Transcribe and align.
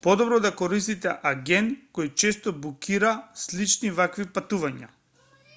подобро 0.05 0.37
да 0.43 0.49
користите 0.61 1.11
агент 1.31 1.75
кој 1.99 2.09
често 2.23 2.55
букира 2.65 3.15
слични 3.45 3.95
вакви 4.01 4.29
патувања 4.39 4.95